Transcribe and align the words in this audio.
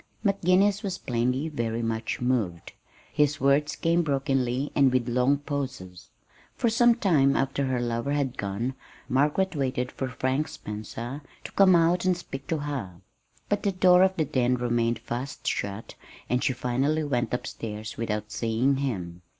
McGinnis 0.25 0.81
was 0.81 0.97
plainly 0.97 1.47
very 1.47 1.83
much 1.83 2.19
moved. 2.21 2.73
His 3.13 3.39
words 3.39 3.75
came 3.75 4.01
brokenly 4.01 4.71
and 4.73 4.91
with 4.91 5.07
long 5.07 5.37
pauses. 5.37 6.09
For 6.55 6.71
some 6.71 6.95
time 6.95 7.35
after 7.35 7.65
her 7.67 7.79
lover 7.79 8.13
had 8.13 8.35
gone 8.35 8.73
Margaret 9.07 9.55
waited 9.55 9.91
for 9.91 10.07
Frank 10.09 10.47
Spencer 10.47 11.21
to 11.43 11.51
come 11.51 11.75
out 11.75 12.03
and 12.03 12.17
speak 12.17 12.47
to 12.47 12.57
her. 12.57 13.01
But 13.47 13.61
the 13.61 13.71
door 13.73 14.01
of 14.01 14.15
the 14.15 14.25
den 14.25 14.55
remained 14.55 14.97
fast 14.97 15.45
shut, 15.45 15.93
and 16.27 16.43
she 16.43 16.53
finally 16.53 17.03
went 17.03 17.31
up 17.31 17.45
stairs 17.45 17.95
without 17.95 18.31
seeing 18.31 18.77
him. 18.77 19.21